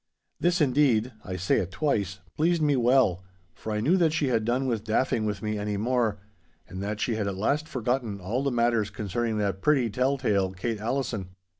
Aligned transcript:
This 0.39 0.61
indeed 0.61 1.13
(I 1.23 1.35
say 1.35 1.57
it 1.59 1.69
twice) 1.69 2.21
pleased 2.35 2.59
me 2.63 2.75
well, 2.75 3.23
for 3.53 3.71
I 3.71 3.81
knew 3.81 3.97
that 3.97 4.13
she 4.13 4.29
had 4.29 4.45
done 4.45 4.65
with 4.65 4.83
daffing 4.83 5.25
with 5.27 5.43
me 5.43 5.59
any 5.59 5.77
more, 5.77 6.17
and 6.67 6.81
that 6.81 6.99
she 6.99 7.13
had 7.17 7.27
at 7.27 7.37
last 7.37 7.67
forgotten 7.67 8.19
all 8.19 8.41
the 8.41 8.49
matters 8.49 8.89
concerning 8.89 9.37
that 9.37 9.61
pretty 9.61 9.91
tell 9.91 10.17
tale 10.17 10.53
Kate 10.53 10.79
Allison. 10.79 11.35